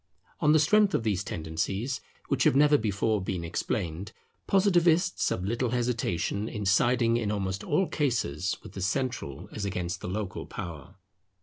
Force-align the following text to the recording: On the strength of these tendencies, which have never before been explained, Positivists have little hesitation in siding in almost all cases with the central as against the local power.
On 0.39 0.51
the 0.51 0.57
strength 0.57 0.95
of 0.95 1.03
these 1.03 1.23
tendencies, 1.23 2.01
which 2.27 2.43
have 2.45 2.55
never 2.55 2.75
before 2.75 3.21
been 3.21 3.43
explained, 3.43 4.13
Positivists 4.47 5.29
have 5.29 5.43
little 5.43 5.69
hesitation 5.69 6.49
in 6.49 6.65
siding 6.65 7.17
in 7.17 7.29
almost 7.31 7.63
all 7.63 7.85
cases 7.87 8.57
with 8.63 8.71
the 8.71 8.81
central 8.81 9.47
as 9.51 9.63
against 9.63 10.01
the 10.01 10.09
local 10.09 10.47
power. 10.47 10.95